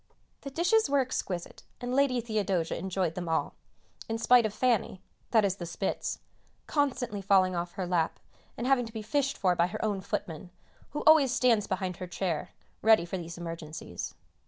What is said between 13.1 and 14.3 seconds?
these emergencies.